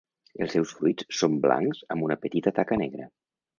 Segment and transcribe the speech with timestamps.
[0.45, 3.11] Els seus fruits són blancs amb una petita taca negra.